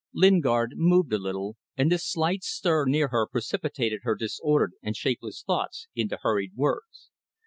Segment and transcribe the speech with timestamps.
[0.15, 5.43] Lingard moved a little, and this slight stir near her precipitated her disordered and shapeless
[5.45, 7.11] thoughts into hurried words.